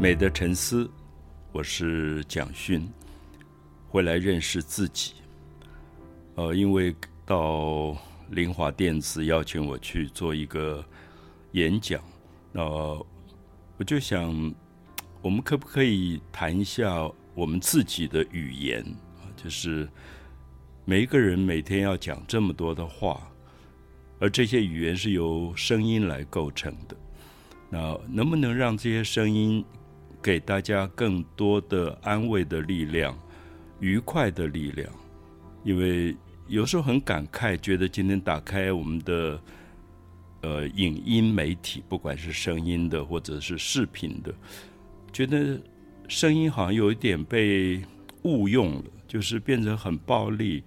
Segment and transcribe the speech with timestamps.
[0.00, 0.88] 美的沉思，
[1.50, 2.88] 我是蒋勋，
[3.88, 5.14] 回来认识自己。
[6.36, 6.94] 呃，因为
[7.26, 7.96] 到
[8.30, 10.84] 林华电子邀请我去做一个
[11.50, 12.00] 演讲，
[12.52, 14.54] 那我就想，
[15.20, 18.80] 我们可不可以谈一下我们自己的语言
[19.16, 19.26] 啊？
[19.36, 19.88] 就是
[20.84, 23.28] 每一个人每天要讲这么多的话，
[24.20, 26.96] 而这些语言是由声音来构成的。
[27.68, 29.64] 那能不能让这些声音？
[30.22, 33.16] 给大家更多的安慰的力量、
[33.80, 34.90] 愉快的力量，
[35.64, 36.16] 因为
[36.48, 39.40] 有时候很感慨，觉得今天打开我们的
[40.42, 44.34] 呃影音媒体，不管是声音的或者是视频的，
[45.12, 45.60] 觉得
[46.08, 47.80] 声音好像有一点被
[48.22, 50.64] 误用了，就是变成很暴力，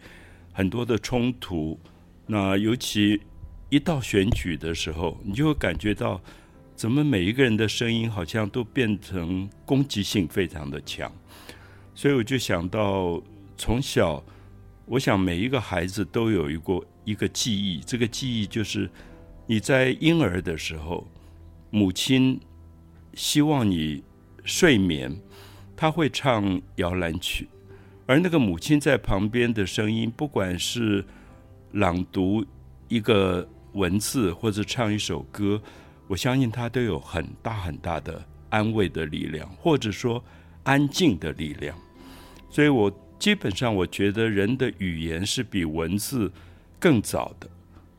[0.53, 1.79] 很多的冲突。
[2.25, 3.21] 那尤其
[3.69, 6.21] 一到选举的时候，你就会感觉到。
[6.81, 11.11] 怎么每一个人的声音好像都变成攻击性非常的强？
[11.93, 13.21] 所以我就想到，
[13.55, 14.23] 从小，
[14.87, 18.89] 我想每一个孩子都有一个一个记忆，这个记忆就是
[19.45, 21.07] 你在婴儿的时候，
[21.69, 22.39] 母亲
[23.13, 24.03] 希望你
[24.43, 25.15] 睡眠，
[25.77, 27.47] 他会唱摇篮曲，
[28.07, 31.05] 而那个母亲在旁边的声音，不管是
[31.73, 32.43] 朗读
[32.87, 35.61] 一个文字或者唱一首歌。
[36.11, 40.21] 我相信他都有很大很大的安慰的力量，或者说
[40.63, 41.73] 安静的力量。
[42.49, 46.29] 所以我基本上我觉得人的语言是比文字
[46.77, 47.49] 更早的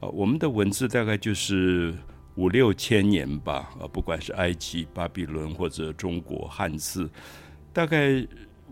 [0.01, 0.09] 啊。
[0.11, 1.95] 我们的文字大概就是
[2.35, 7.09] 五六千年吧啊，不管是埃及、巴比伦或者中国汉字，
[7.73, 8.23] 大概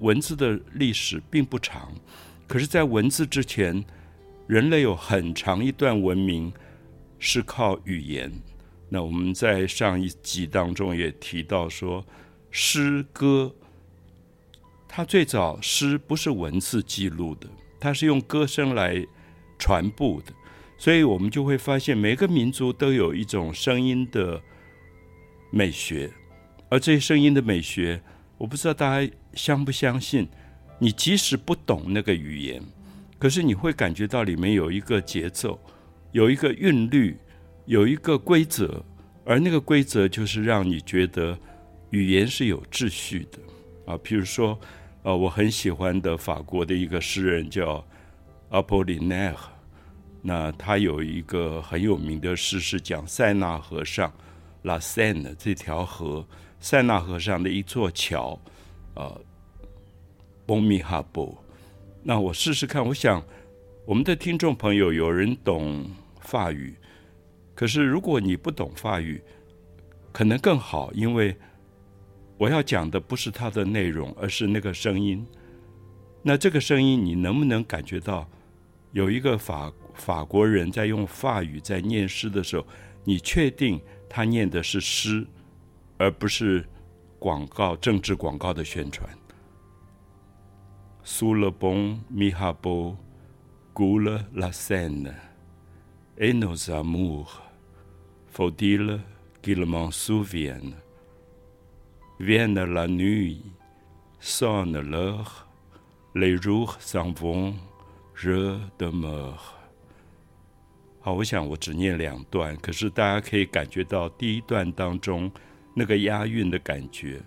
[0.01, 1.91] 文字的历史并不长。
[2.47, 3.83] 可是，在文字之前，
[4.47, 6.53] 人类有很长一段文明
[7.19, 8.31] 是靠语言。
[8.93, 12.05] 那我们在上一集当中也提到说，
[12.51, 13.55] 诗歌，
[14.89, 17.47] 它最早诗不是文字记录的，
[17.79, 19.07] 它是用歌声来
[19.61, 20.33] 传播的，
[20.77, 24.43] 所以我们就会发现每个民族都有一种声音的
[25.53, 26.11] 美学，
[26.69, 28.03] 而这些声音的美学，
[28.39, 30.29] 我不知道大家相不相信，
[30.81, 32.61] 你即使不懂那个语言，
[33.21, 35.61] 可是你会感觉到里面有一个节奏，
[36.11, 37.17] 有一个韵律。
[37.71, 38.85] 有一个规则，
[39.25, 41.39] 而那个规则就是让你觉得
[41.91, 43.39] 语言是有秩序的
[43.87, 43.97] 啊。
[43.99, 44.59] 譬如说，
[45.05, 47.87] 呃，我很喜欢的法国的一个诗人叫
[48.49, 49.37] 阿波利奈尔，
[50.21, 54.13] 那他有一个很有名的诗是讲塞纳河上
[54.63, 56.27] 拉塞纳这条河，
[56.59, 58.37] 塞纳河上的一座桥，
[58.95, 59.21] 呃，
[60.45, 61.33] 波米哈波。
[62.03, 63.25] 那我试试看，我想
[63.87, 65.89] 我们的听众朋友有人懂
[66.19, 66.75] 法语。
[67.61, 69.23] 可是，如果你不懂法语，
[70.13, 71.37] 可能更好，因为
[72.39, 75.27] 我要讲的不是它的内容，而是那个声音。
[76.23, 78.27] 那这个声音，你能不能感觉到
[78.93, 82.67] 有一个法法国人在用法语在念诗的时候，
[83.05, 83.79] 你确定
[84.09, 85.27] 他念的是诗，
[85.99, 86.65] 而不是
[87.19, 89.07] 广告、政治广告的宣传
[91.05, 92.97] ？Sous le bon mi ha beau,
[93.75, 95.13] coule la Seine,
[96.17, 97.50] et nos amours.
[98.33, 99.01] Faudil
[99.43, 100.75] qu'il m'en souvienne.
[102.21, 103.43] Vienne la nuit,
[104.21, 105.49] sonne l'heure,
[106.15, 107.55] les jours s'en vont,
[108.15, 109.57] je demeure.
[111.01, 115.31] 好，我想我只念两段，可是大家可以感觉到第一段当中
[115.75, 117.21] 那个押韵的感觉。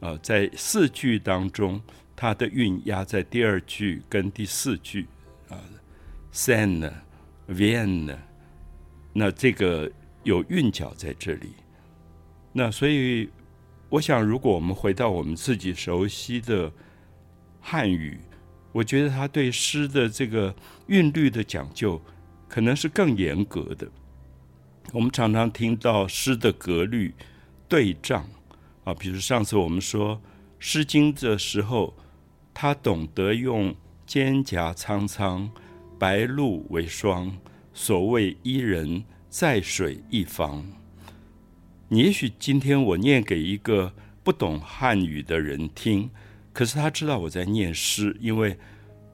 [0.00, 1.80] 啊，在四句当中，
[2.14, 5.08] 它的韵押在第二句跟第四句。
[5.48, 5.58] 啊
[6.32, 6.92] ，sen,
[7.48, 8.16] vienne，
[9.12, 9.90] 那这个。
[10.26, 11.52] 有韵脚在这里，
[12.52, 13.30] 那所以
[13.88, 16.72] 我想，如果我们回到我们自己熟悉的
[17.60, 18.18] 汉语，
[18.72, 20.52] 我觉得他对诗的这个
[20.88, 22.02] 韵律的讲究，
[22.48, 23.88] 可能是更严格的。
[24.92, 27.14] 我们常常听到诗的格律
[27.68, 28.28] 对仗
[28.82, 30.16] 啊，比如上次我们说
[30.58, 31.94] 《诗经》的时候，
[32.52, 33.72] 他懂得用
[34.08, 35.48] “蒹葭苍苍，
[36.00, 37.38] 白露为霜”，
[37.72, 39.04] 所谓伊人。
[39.28, 40.64] 在水一方，
[41.88, 43.92] 你也许今天我念给一个
[44.24, 46.08] 不懂汉语的人听，
[46.52, 48.56] 可是他知道我在念诗，因为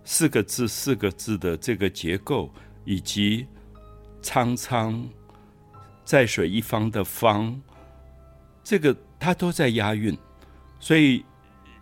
[0.04, 2.52] 四个字四个字的这个结构，
[2.84, 3.46] 以及
[4.20, 5.08] 苍苍
[6.04, 7.60] 在水一方的方，
[8.62, 10.16] 这个它都在押韵，
[10.78, 11.24] 所以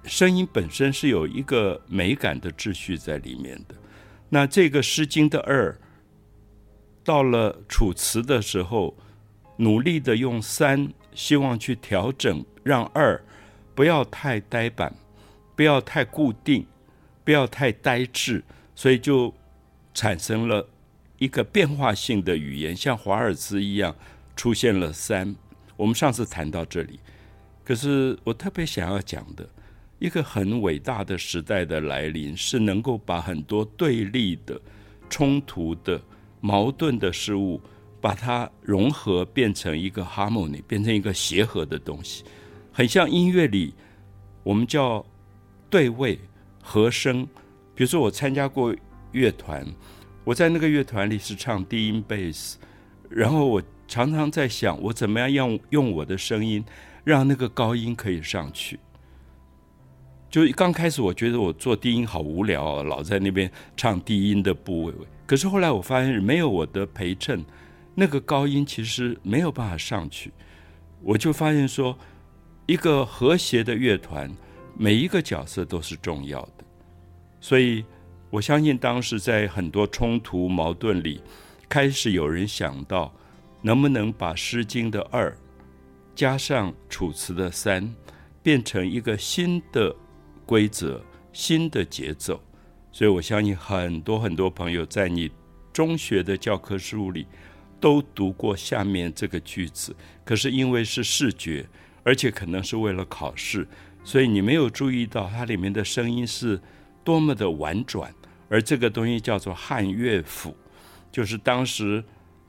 [0.05, 3.75] 声音本身是有一个美感的秩序在里面的。
[4.31, 5.79] 那这个《诗经》的二。
[7.11, 8.97] 到了楚辞的时候，
[9.57, 13.21] 努力的用三，希望去调整，让二
[13.75, 14.95] 不要太呆板，
[15.57, 16.65] 不要太固定，
[17.25, 18.45] 不要太呆滞，
[18.77, 19.35] 所以就
[19.93, 20.65] 产生了
[21.19, 23.93] 一个变化性的语言，像华尔兹一样
[24.37, 25.35] 出现了三。
[25.77, 27.01] 我们上次谈到这里，
[27.65, 29.45] 可是我特别想要讲的
[29.99, 34.61] 一个很伟大的时代的来临，是能够把很多对立的、
[35.09, 36.01] 冲突的、
[36.41, 37.61] 矛盾的事物，
[38.01, 42.25] 把它融合，变成一个 harmony，变成一个协和的东西。
[42.73, 43.75] 很像音乐里，
[44.43, 45.05] 我们叫
[45.69, 46.19] 对位
[46.63, 47.27] 和声。
[47.75, 48.75] 比如说，我参加过
[49.13, 49.67] 乐团，
[50.25, 52.59] 我在那个乐团里是唱低音贝斯，
[53.09, 53.63] 然后我。
[53.93, 56.65] 常常在想，我怎么样用用我的声音，
[57.03, 58.79] 让那个高音可以上去。
[60.31, 64.95] 就刚开始，我觉得我做低音好无聊，老在那边唱低音的部位。
[65.27, 67.45] 可是后来我发现，没有我的陪衬，
[67.95, 70.33] 那个高音其实没有办法上去。
[71.03, 71.99] 我就发现说，
[72.67, 74.31] 一个和谐的乐团，
[74.77, 76.65] 每一个角色都是重要的。
[77.41, 77.85] 所以
[78.31, 81.21] 我相信，当时在很多冲突矛盾里，
[81.69, 83.13] 开始有人想到。
[83.63, 85.37] 能不能把《诗经》的二
[86.15, 87.95] 加上《楚辞》的三，
[88.43, 89.95] 变成一个新的
[90.51, 91.01] 规则、
[91.33, 92.43] 新的节奏？
[92.91, 95.31] 所以我相信很多很多朋友在你
[95.73, 97.25] 中学的教科书里
[97.79, 99.95] 都读过下面这个句子，
[100.25, 101.65] 可是因为是视觉，
[102.03, 103.65] 而且可能是为了考试，
[104.03, 106.61] 所以你没有注意到它里面的声音是
[107.05, 108.13] 多么的婉转。
[108.49, 110.57] 而这个东西叫做汉乐府，
[111.13, 112.03] 就是当时。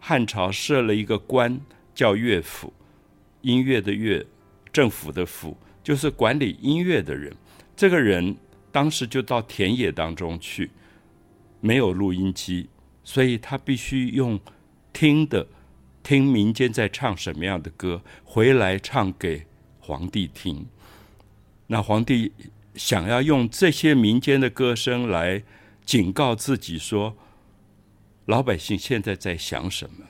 [0.03, 1.61] 汉朝设了一个官，
[1.93, 2.73] 叫乐府，
[3.41, 4.25] 音乐的乐，
[4.73, 7.31] 政府的府，就是管理音乐的人。
[7.81, 8.37] 这个人
[8.71, 10.69] 当时就到田野当中去，
[11.61, 12.69] 没有录音机，
[13.03, 14.39] 所以他必须用
[14.93, 15.47] 听的，
[16.03, 19.47] 听民间在唱什么样的歌，回来唱给
[19.79, 20.67] 皇帝听。
[21.65, 22.31] 那皇帝
[22.75, 25.41] 想要用这些民间的歌声来
[25.83, 27.17] 警告自己说。
[28.25, 30.05] 老百姓现在在想什么？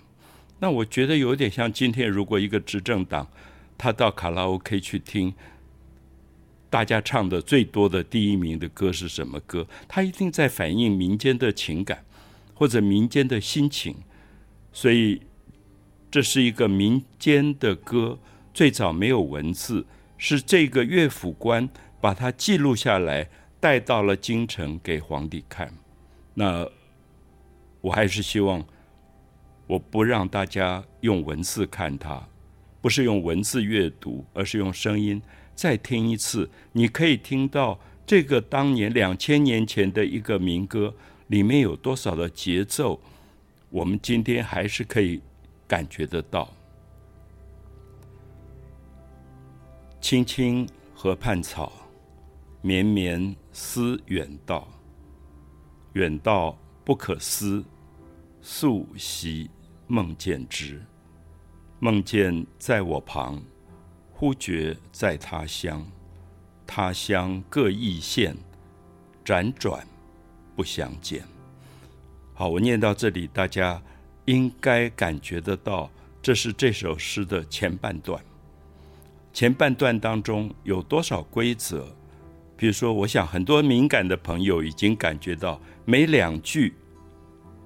[0.59, 3.29] 那我觉得有点像今天，如果一个执政党
[3.77, 5.33] 他到卡拉 OK 去听，
[6.71, 9.67] 大家唱的最多的第一名的歌是什么歌？
[9.87, 12.03] 它一定在反映民间的情感
[12.55, 13.95] 或者民间的心情。
[14.73, 15.21] 所以
[16.09, 18.17] 这是一个民间的歌，
[18.51, 19.85] 最早没有文字，
[20.17, 21.69] 是这个乐府官
[21.99, 23.29] 把它记录下来，
[23.59, 25.71] 带到了京城给皇帝看。
[26.33, 26.67] 那。
[27.83, 28.63] 我还是希望，
[29.65, 32.27] 我不让大家用文字看它，
[32.79, 35.19] 不是用文字阅读，而是用声音
[35.61, 36.49] 再听一次。
[36.71, 40.91] 你可以听到这个当年两千年前的一个民歌
[41.27, 42.99] 里面有多少的节奏，
[43.69, 45.21] 我们今天还是可以
[45.67, 46.51] 感觉得到。
[50.01, 51.71] 青青河畔草，
[52.63, 54.67] 绵绵思远道，
[55.93, 56.57] 远道。
[56.83, 57.63] 不可思，
[58.41, 59.47] 素习
[59.85, 60.81] 梦见之。
[61.77, 63.39] 梦见在我旁，
[64.21, 65.83] 忽觉在他乡。
[66.67, 68.37] 他乡各异县，
[69.25, 69.83] 辗转
[70.55, 71.23] 不相见。
[72.35, 73.81] 好，我念到这里，大家
[74.25, 75.89] 应该感觉得到，
[76.21, 78.23] 这是这首诗的前半段。
[79.33, 81.91] 前半段当中有多少规则？
[82.55, 86.75] 比如说，我想很多敏感的朋友已经感觉到，每两句。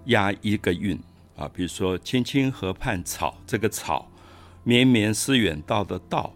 [0.06, 0.98] 押一个韵
[1.36, 4.10] 啊，比如说“青青河畔草”这个“草
[4.64, 6.32] ”，“绵绵思远道”的“道”，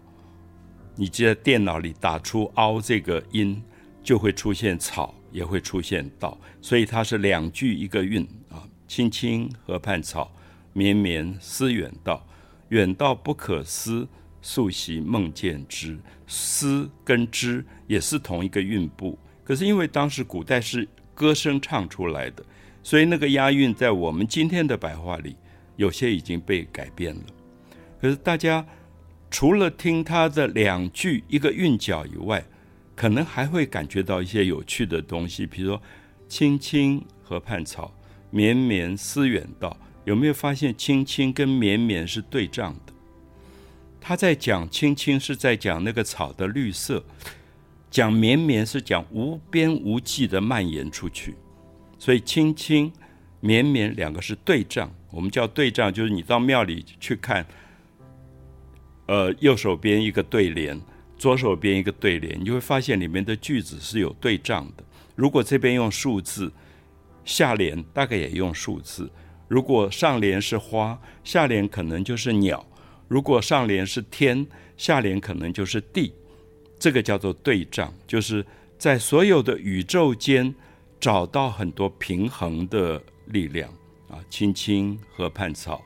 [0.96, 3.62] 你在电脑里打出“凹”这个音，
[4.02, 10.30] 就会出现“草”，也会出现“道”，所以它是两句一个韵啊，“青青河畔草，
[10.72, 12.26] 绵绵思远道，
[12.68, 14.06] 远道不可思，
[14.42, 15.98] 素习梦见之。
[16.26, 22.44] ”“思”跟“之”也是同一个韵部，可是因为当时古代是歌声唱出来的。
[22.82, 25.36] 所以那个押韵在我们今天的白话里，
[25.76, 27.22] 有些已经被改变了。
[28.00, 28.64] 可是大家
[29.30, 32.44] 除了听他的两句一个韵脚以外，
[32.96, 35.82] 可能还会感觉到一些有趣的东西，比如说
[36.28, 37.94] “青青河畔草，
[38.30, 39.76] 绵绵思远道”。
[40.04, 42.92] 有没有发现“青青”跟“绵绵”是对仗的？
[44.00, 47.04] 他在讲“青青”是在讲那个草的绿色，
[47.90, 51.36] 讲“绵绵”是讲无边无际的蔓延出去。
[51.98, 52.90] 所以，青青、
[53.40, 57.46] 绵绵两个是对仗，我们叫对仗，就是你到庙里去看，
[59.10, 60.80] 呃，右手边一个对联，
[61.18, 64.84] 左手边一个对联，你会发现里面的句子是有对仗的。
[65.16, 66.52] 如果这边用数字，
[67.24, 69.10] 下联大概也用数字；
[69.48, 72.64] 如果上联是花，下联可能就是鸟；
[73.08, 76.14] 如果上联是天，下联可能就是地。
[76.78, 78.46] 这个叫做对仗，就是
[78.78, 80.54] 在所有的宇宙间
[81.00, 83.68] 找到很多平衡的力量
[84.08, 84.22] 啊。
[84.30, 85.82] 青青河畔草，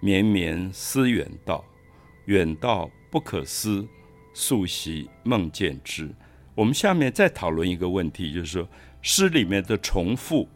[0.00, 1.62] 绵绵思远道，
[2.28, 3.86] 远道不可思，
[4.34, 6.10] 素习梦见之。
[6.54, 8.68] 我们下面再讨论一个问题，就是说
[9.00, 10.46] 诗里面的重复，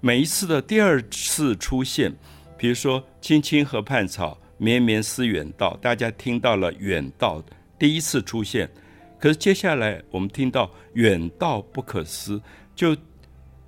[0.00, 2.10] 每一次的第二次出现，
[2.56, 7.44] 比如说“青青河畔草，绵绵思远道”，大家听到了“远道”
[7.78, 8.70] 第一次出现，
[9.18, 12.40] 可是接下来我们听到“远道不可思”，
[12.74, 12.96] 就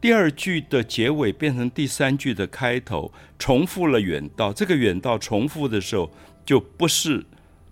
[0.01, 4.55] 第二句的结尾变成第三句的开头，重复了“远道”。
[4.57, 6.11] 这个“远道”重复的时候，
[6.47, 7.27] 就不是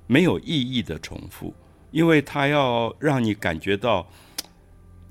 [0.06, 1.54] 没有意义的重复。
[1.90, 4.08] 因为他要让你感觉到，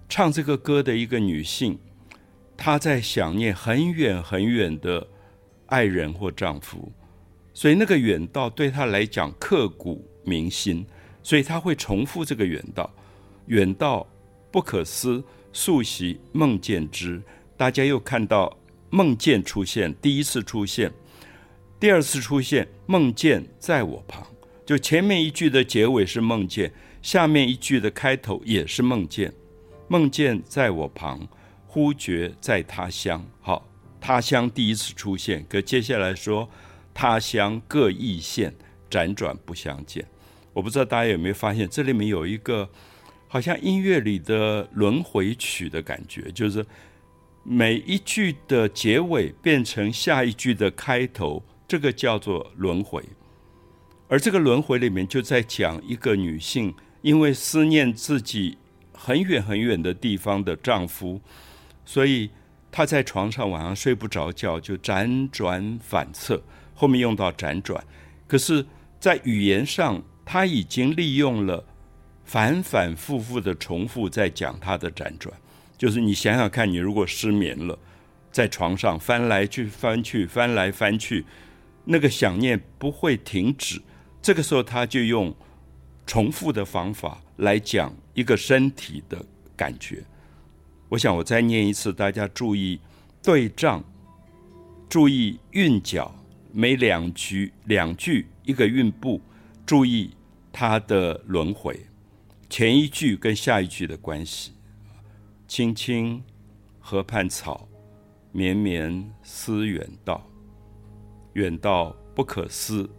[0.10, 1.80] 唱这个歌的一个女性，
[2.58, 5.08] 她在想念很远很远的
[5.68, 6.92] 爱人或丈夫，
[7.54, 10.86] 所以那个远道对她来讲刻骨铭心，
[11.24, 12.94] 所以她会重复这个远道，
[13.46, 14.06] 远道
[14.52, 17.22] 不可思，素习梦见之。
[17.56, 18.58] 大家又看到
[18.90, 20.92] 梦见出现，第一次出现，
[21.84, 24.26] 第二次出现，梦见在我旁。
[24.66, 26.72] 就前面一句的结尾是梦见，
[27.02, 29.34] 下面一句的开头也是梦见。
[29.90, 31.28] 梦见在我旁，
[31.68, 33.22] 忽觉在他乡。
[33.42, 33.68] 好，
[34.00, 36.50] 他乡第一次出现，可接下来说
[36.94, 38.56] 他乡各异县，
[38.90, 40.06] 辗转不相见。
[40.54, 42.70] 我不知道大家有没有发现，这里面有一个
[43.28, 46.66] 好像音乐里的轮回曲的感觉，就是
[47.44, 53.04] 每一句的结尾变成下一句的开头，这个叫做轮回。
[54.08, 58.58] 而这个轮回里面，就在讲一个女性，因为思念自己
[58.92, 61.20] 很远很远的地方的丈夫，
[61.84, 62.30] 所以
[62.72, 66.42] 她在床上晚上睡不着觉，就辗转反侧。
[66.76, 67.84] 后面用到辗转，
[68.28, 68.66] 可是，
[69.00, 71.64] 在语言上，她已经利用了
[72.26, 75.34] 反反复复的重复，在讲她的辗转。
[75.78, 77.78] 就是你想想看，你如果失眠了，
[78.32, 81.26] 在床上翻来去翻去，翻来翻去，
[81.86, 83.82] 那个想念不会停止。
[84.22, 85.36] 这个时候，他就用
[86.06, 89.26] 重复的方法来讲一个身体的
[89.56, 90.04] 感觉。
[90.90, 92.80] 我想我再念一次，大家注意
[93.22, 93.84] 对仗，
[94.88, 96.14] 注意韵脚，
[96.52, 99.20] 每两句两句一个韵部，
[99.66, 100.12] 注意
[100.52, 101.88] 它的轮回，
[102.50, 104.54] 前一句跟下一句的关系。
[105.48, 106.24] 青青
[106.80, 107.68] 河畔草，
[108.32, 110.26] 绵绵思远道，
[111.34, 112.90] 远道不可思。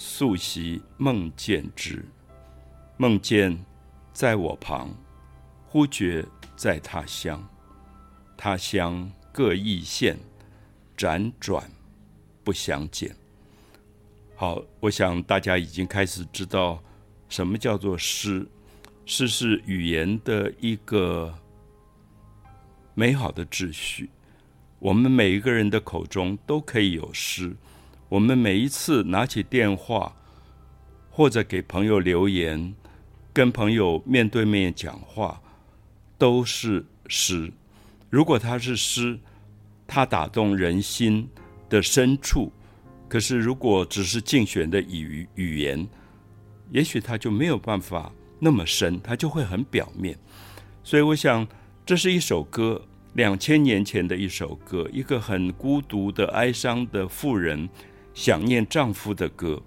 [0.00, 2.04] 素习梦见之，
[2.96, 3.58] 梦见
[4.12, 4.94] 在我旁，
[5.66, 7.44] 忽觉在他乡。
[8.36, 10.16] 他乡各异县，
[10.96, 11.68] 辗转
[12.44, 13.12] 不相见。
[14.36, 16.80] 好，我想大家已经开始知道
[17.28, 18.46] 什么叫做诗。
[19.04, 21.36] 诗是语言的一个
[22.94, 24.10] 美好的秩序。
[24.78, 27.56] 我们每一个人的口中都可以有诗。
[28.08, 30.16] 我们每一次拿起电话，
[31.10, 32.74] 或者给朋友留言，
[33.34, 35.42] 跟朋友面对面讲话，
[36.16, 37.52] 都是诗。
[38.08, 39.18] 如果它是诗，
[39.86, 41.28] 它打动人心
[41.68, 42.50] 的深处；
[43.10, 45.86] 可是如果只是竞选的语语言，
[46.70, 50.18] 也许它就没有办法那么深，它就会很表面。
[50.82, 51.46] 所以，我想
[51.84, 52.80] 这是一首歌，
[53.12, 57.68] 两千年前的一首歌，一个很孤独的、哀伤的妇人。
[58.18, 59.62] 想念丈夫的歌，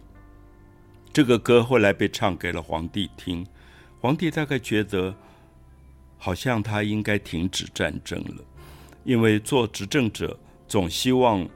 [1.14, 3.48] 这个歌后来被唱给了皇帝听。
[4.02, 5.16] 皇帝大概觉得，
[6.18, 8.44] 好像他应该停止战争了，
[9.06, 11.48] 因为做执政者总希望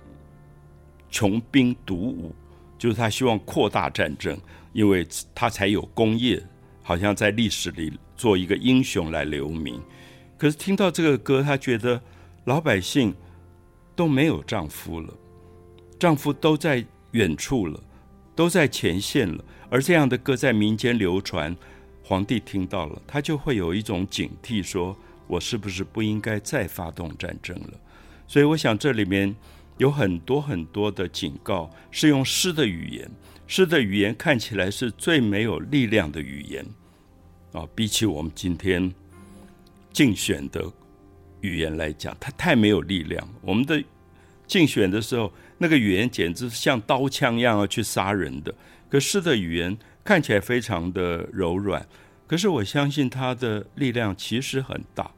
[1.10, 2.34] 穷兵黩武，
[2.78, 4.40] 就是他希望扩大战争，
[4.72, 6.42] 因为他才有功业，
[6.82, 9.82] 好像在历史里做一个英雄来留名。
[10.38, 12.02] 可是听到这个歌，他觉得
[12.46, 13.14] 老百姓
[13.98, 15.14] 都没有丈夫了。
[15.98, 17.80] 丈夫都在远处了，
[18.36, 21.56] 都在前线了，而这样的歌在民间流传，
[22.04, 27.80] 皇帝听到了，他就会有一种警惕，说我是不是不应该再发动战争了？
[28.28, 29.34] 所以，我想这里面
[29.78, 33.10] 有很多很多的警告，是用诗的语言，
[33.48, 36.66] 诗的语言看起来是最没有力量的语言
[37.54, 38.94] 啊，比起我们今天
[39.94, 40.70] 竞选的
[41.40, 43.26] 语言来讲，它太没有力量。
[43.42, 43.82] 我们的
[44.46, 45.32] 竞选的时候。
[45.58, 48.54] 那个语言简直像刀枪一样要去杀人的，
[48.90, 51.88] 可诗的语言看起来非常的柔软，
[52.28, 55.10] 可是我相信它的力量其实很大。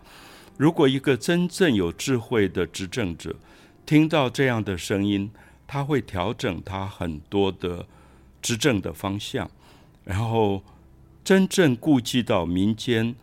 [0.57, 3.35] 如果一个真正有智慧的执政者
[3.85, 5.29] 听到这样的声音，
[5.67, 7.85] 他会调整他很多的
[8.41, 9.49] 执政的方向，
[10.03, 10.63] 然后
[11.23, 13.15] 真正顾及到民间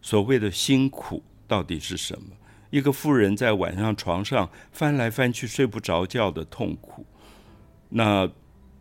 [0.00, 2.28] 所谓的辛苦到底是什么？
[2.70, 7.04] 一个妇人在晚上床上翻来翻去睡不着觉的痛苦。
[7.90, 8.30] 那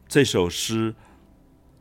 [0.08, 0.94] 这首诗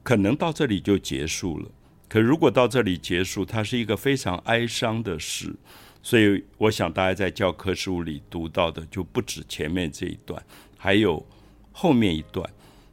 [0.02, 1.70] 可能到这里就结束了。
[2.08, 5.54] 可如果到这里结束，它是一个非常哀伤的诗。
[6.00, 10.42] 所以我想大家在教科书里读到的就不止前面这一段，
[10.78, 11.26] 还有
[11.72, 12.48] 后面一段。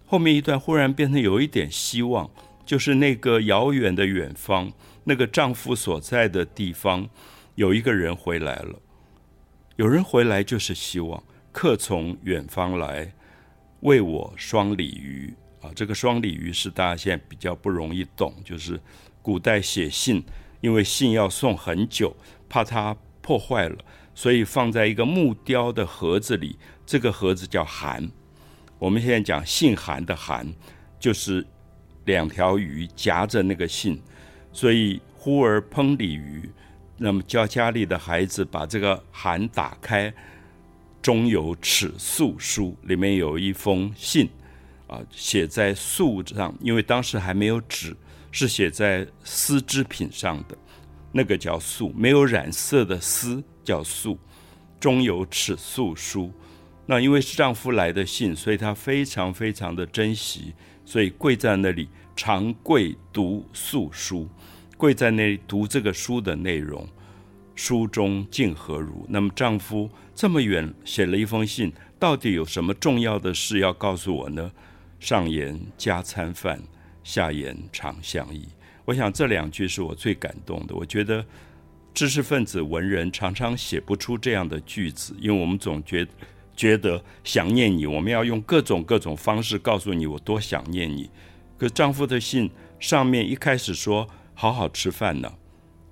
[0.05, 2.29] 后面一段忽然变成有一点希望，
[2.65, 4.74] 就是那个遥远的远方，
[5.05, 7.07] 那个丈夫所在的地方，
[7.55, 8.79] 有一个人回来了。
[9.77, 13.13] 有人回来就是希望，客从远方来，
[13.82, 15.70] 为我双鲤鱼啊！
[15.75, 18.79] 这个双鲤鱼是大家现在比较不容易懂，就是
[19.22, 20.24] 古代写信，
[20.62, 22.15] 因为信要送很久，
[22.48, 23.77] 怕它破坏了，
[24.13, 28.10] 所以放在一个木雕的盒子里，这个盒子叫函。
[28.79, 30.48] 我们现在讲信函的函，
[30.98, 31.46] 就是
[32.05, 34.01] 两条鱼夹着那个信，
[34.53, 36.50] 所以忽而烹鲤鱼。
[36.97, 40.13] 那么教家里的孩子把这个函打开，
[41.01, 44.29] 中有尺素书，里面有一封信，
[44.87, 47.95] 啊，写在素上，因为当时还没有纸，
[48.31, 50.57] 是写在丝织品上的，
[51.11, 54.17] 那个叫素，没有染色的丝叫素，
[54.79, 56.31] 中有尺素书。
[56.85, 60.53] 那因为是丈夫来的信，所以她非常非常的珍惜，
[60.85, 64.29] 所以跪在那里长跪读素书。
[64.77, 66.86] 跪在那里读这个书的内容，
[67.55, 69.05] 书中竟何如？
[69.08, 74.51] 那么丈夫这么远写了一封信，到底有什么重要的事要告诉我呢？
[75.00, 76.62] 上言加餐饭，
[77.05, 78.46] 下言长相忆。
[78.84, 80.75] 我想这两句是我最感动的。
[80.75, 81.25] 我觉得
[81.94, 86.05] 知识分子文人常常写不出这样的句子，因为我们总觉
[86.53, 91.10] 觉得想念你，我们要用各种各种方式告诉你我多想念你。
[91.58, 94.06] 可丈夫的信上面一开始说。
[94.36, 95.34] 好好吃饭呢，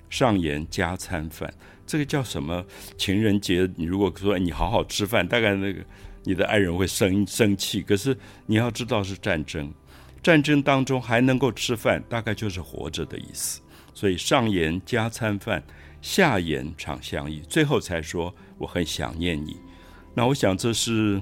[0.10, 1.52] 上言加餐饭，
[1.88, 2.64] 这个叫什么？
[2.98, 5.82] 情人节，你如果说你好好吃饭，大概那个
[6.24, 7.82] 你的爱人会生生气。
[7.82, 9.74] 可是你要知道是战争，
[10.22, 13.62] 战争当中还能够吃饭，大概就是活着的意思。
[13.94, 15.64] 所以上言加餐饭，
[16.02, 19.56] 下言长相忆，最后才说我很想念你。
[20.14, 21.22] 那我想这是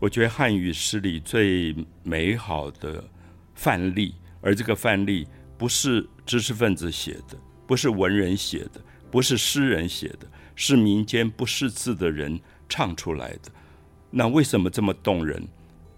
[0.00, 3.04] 我觉得汉语诗里最美好的
[3.54, 5.28] 范例，而这个范例。
[5.58, 12.38] 不是知识分子写的，不是文人写的，不是诗人写的，是民间不识字的人
[12.68, 13.50] 唱出来的。
[14.10, 15.42] 那为什么这么动人？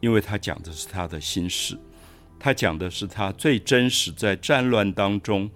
[0.01, 1.77] 因为他讲的是他的心事，
[2.39, 5.51] 他讲的是他最真实在战乱当中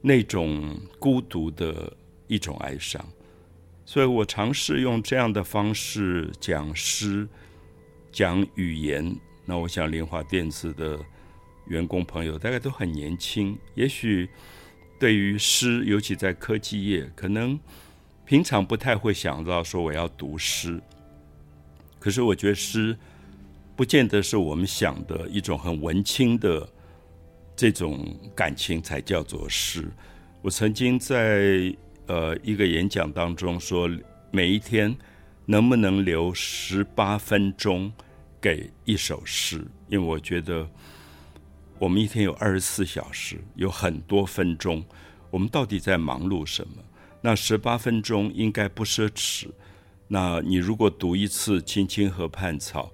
[0.00, 1.92] 那种孤独的
[2.26, 3.04] 一种哀伤。
[3.84, 7.28] 所以我尝试用这样的方式讲诗、
[8.10, 9.14] 讲语言。
[9.44, 10.98] 那我想，林华电子的。
[11.66, 14.28] 员工朋友大概都很年轻，也许
[15.00, 17.58] 对于诗，尤其在科技业，可能
[18.24, 20.80] 平常不太会想到说我要读诗。
[21.98, 22.96] 可是我觉得诗
[23.74, 26.68] 不见得是我们想的一种很文青的
[27.56, 29.88] 这种感情才叫做诗。
[30.42, 31.74] 我曾经在
[32.06, 33.90] 呃一个演讲当中说，
[34.30, 34.96] 每一天
[35.46, 37.92] 能不能留十八分钟
[38.40, 39.66] 给一首诗？
[39.88, 40.68] 因为我觉得。
[41.78, 44.82] 我们一天有二十四小时，有很多分钟，
[45.30, 46.82] 我们到底在忙碌什么？
[47.20, 49.48] 那十八分钟应该不奢侈。
[50.08, 52.90] 那你如果读一次《青青河畔草》，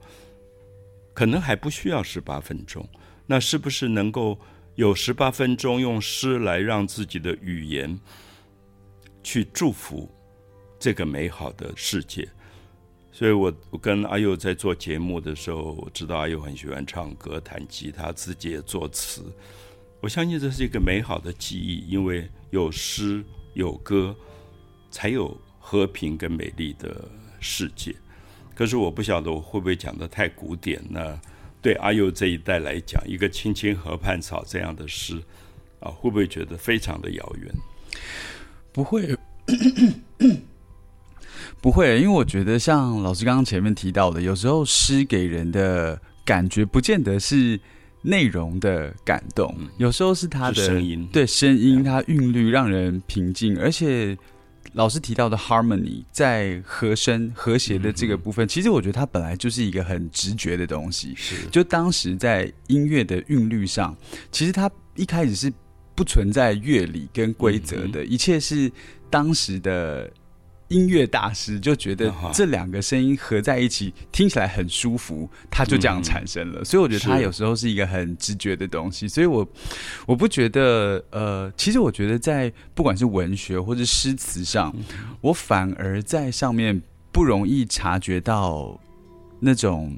[1.14, 2.88] 可能还不需要十八分钟。
[3.27, 4.37] 那是不是能够
[4.75, 7.99] 有十八分钟用诗来让自己的语言
[9.23, 10.11] 去祝福
[10.79, 12.29] 这个美好的世界？
[13.12, 19.22] 所以我我跟阿佑在做节目的时候，我知道阿佑很喜欢唱歌、弹吉他，自己也作词。
[20.01, 23.22] 我相信这是一个美好的记忆，因为有诗
[23.53, 24.16] 有歌，
[24.90, 27.07] 才有和平跟美丽的
[27.38, 27.94] 世界。
[28.55, 31.20] 可是我不晓得我会不会讲的太古典呢？
[31.61, 35.22] 对阿佑这一代来讲，一个“青青河畔草”这样的诗
[35.81, 37.55] 啊，会不会觉得非常的遥远？
[38.72, 39.16] 不会。
[41.62, 47.59] 不会，因为我觉得像老师刚刚前面提到的，有时候诗给人的感觉不见得是
[48.03, 53.57] 内容的感动，有时候是它的声音，对声音，它韵律让人平静。
[53.61, 54.18] 而且
[54.72, 61.14] 老师提到的 harmony 在和声和谐的这个部分，其实我觉得它本来就是一个很直觉的东西。
[61.16, 63.96] 是，就当时在音乐的韵律上，
[64.33, 65.53] 其实它一开始是
[65.94, 68.68] 不存在乐理跟规则的，一切是
[69.09, 70.11] 当时的。
[70.73, 76.65] 音乐大师就觉得这两个声音合在一起听起来很舒服，他就这样产生了。
[76.65, 79.07] 所以我觉得他有时候是一个很直觉的东西。
[79.07, 79.47] 所以我
[80.07, 84.75] 我不觉得呃，其实我觉得在不管是文学或者诗词上，
[85.21, 86.81] 我反而在上面
[87.11, 88.81] 不容易察觉到
[89.41, 89.97] 那种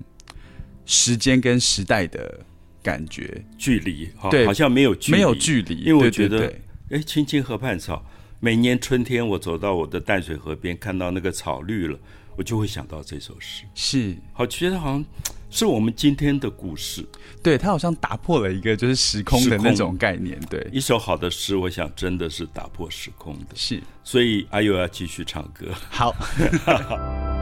[0.85, 2.41] 时间跟时代的
[2.83, 6.53] 感觉，距离哈，对好像没有距离，没有距离，因为我觉得
[6.91, 8.05] 哎，青青河畔草，
[8.45, 11.99] 每年春天我走到我的淡水河边，看到那个草绿了，
[12.37, 13.65] 我就会想到这首诗。
[13.75, 15.03] 是好，觉得好像
[15.49, 17.03] 是我们今天的故事。
[17.43, 23.55] 对它好像打破了一个就是时空的那种概念，对，一首好的诗，我想真的是打破时空的。
[23.55, 25.69] 是所以阿佑要继续唱歌。
[25.89, 26.15] 好。